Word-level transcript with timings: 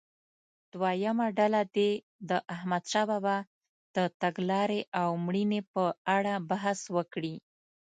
دویمه 0.73 1.27
ډله 1.37 1.61
دې 1.75 1.91
د 2.29 2.31
احمدشاه 2.55 3.05
بابا 3.09 3.37
د 3.95 3.97
تګلارې 4.21 4.81
او 5.01 5.09
مړینې 5.25 5.61
په 5.73 5.83
اړه 6.15 6.33
بحث 6.49 6.79
وکړي. 6.95 7.35